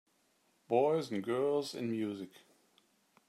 [0.67, 2.31] Boys and girls and music.